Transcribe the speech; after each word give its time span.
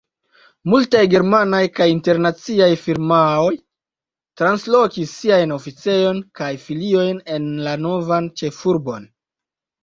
Multaj 0.73 1.01
germanaj 1.09 1.57
kaj 1.79 1.85
internaciaj 1.95 2.69
firmaoj 2.85 3.51
translokis 4.41 5.13
siajn 5.19 5.53
oficejojn 5.57 6.23
kaj 6.41 6.49
filiojn 6.65 7.21
en 7.37 7.47
la 7.69 7.77
novan 7.85 8.33
ĉefurbon. 8.43 9.07